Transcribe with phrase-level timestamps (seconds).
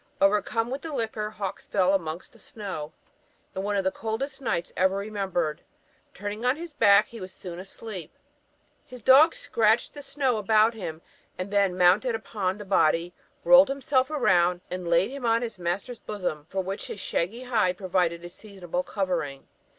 [0.19, 2.91] Overcome with the liquor, Hawkes fell amongst the snow,
[3.55, 5.61] in one of the coldest nights ever remembered:
[6.15, 8.11] turning on his back, he was soon asleep;
[8.83, 11.03] his dog scratched the snow about him,
[11.37, 15.99] and then mounted upon the body, rolled himself round, and laid him on his master's
[15.99, 19.47] bosom, for which his shaggy hide proved a seasonable covering.